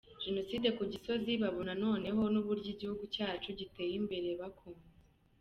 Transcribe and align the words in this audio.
Jenoside 0.23 0.67
ku 0.77 0.83
Gisozi 0.91 1.31
babona 1.43 1.73
no 1.81 1.91
neho 2.03 2.21
n’uburyo 2.33 2.67
Igihugu 2.75 3.03
cyacu 3.15 3.47
giteye 3.59 3.93
imbeye, 3.99 4.31
bakunze 4.41 4.89